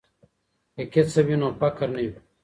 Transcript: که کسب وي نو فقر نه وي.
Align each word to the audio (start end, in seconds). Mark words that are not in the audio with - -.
که 0.75 0.81
کسب 0.93 1.25
وي 1.27 1.35
نو 1.41 1.47
فقر 1.59 1.87
نه 1.95 2.01
وي. 2.07 2.13